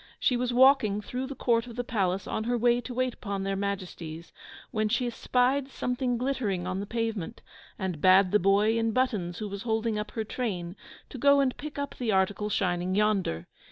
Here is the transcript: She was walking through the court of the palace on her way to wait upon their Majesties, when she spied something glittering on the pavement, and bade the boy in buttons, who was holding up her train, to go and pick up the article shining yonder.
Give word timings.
She 0.19 0.35
was 0.35 0.51
walking 0.51 0.99
through 0.99 1.27
the 1.27 1.35
court 1.35 1.67
of 1.67 1.75
the 1.75 1.83
palace 1.83 2.25
on 2.25 2.45
her 2.45 2.57
way 2.57 2.81
to 2.81 2.91
wait 2.95 3.13
upon 3.13 3.43
their 3.43 3.55
Majesties, 3.55 4.33
when 4.71 4.89
she 4.89 5.07
spied 5.11 5.67
something 5.69 6.17
glittering 6.17 6.65
on 6.65 6.79
the 6.79 6.87
pavement, 6.87 7.43
and 7.77 8.01
bade 8.01 8.31
the 8.31 8.39
boy 8.39 8.79
in 8.79 8.93
buttons, 8.93 9.37
who 9.37 9.47
was 9.47 9.61
holding 9.61 9.99
up 9.99 10.09
her 10.13 10.23
train, 10.23 10.75
to 11.09 11.19
go 11.19 11.39
and 11.39 11.55
pick 11.55 11.77
up 11.77 11.93
the 11.95 12.11
article 12.11 12.49
shining 12.49 12.95
yonder. 12.95 13.45